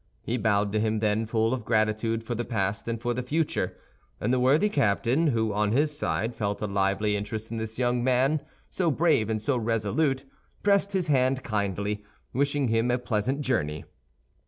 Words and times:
He 0.23 0.35
bowed 0.39 0.71
to 0.71 0.79
him, 0.79 0.97
then, 0.97 1.27
full 1.27 1.53
of 1.53 1.63
gratitude 1.63 2.23
for 2.23 2.33
the 2.33 2.43
past 2.43 2.87
and 2.87 2.99
for 2.99 3.13
the 3.13 3.21
future; 3.21 3.77
and 4.19 4.33
the 4.33 4.39
worthy 4.39 4.67
captain, 4.67 5.27
who 5.27 5.53
on 5.53 5.73
his 5.73 5.95
side 5.95 6.35
felt 6.35 6.59
a 6.63 6.65
lively 6.65 7.15
interest 7.15 7.51
in 7.51 7.57
this 7.57 7.77
young 7.77 8.03
man, 8.03 8.41
so 8.71 8.89
brave 8.89 9.29
and 9.29 9.39
so 9.39 9.57
resolute, 9.57 10.25
pressed 10.63 10.93
his 10.93 11.05
hand 11.05 11.43
kindly, 11.43 12.03
wishing 12.33 12.69
him 12.69 12.89
a 12.89 12.97
pleasant 12.97 13.41
journey. 13.41 13.85